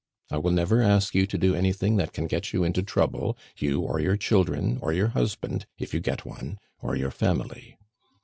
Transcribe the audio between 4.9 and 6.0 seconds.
your husband, if you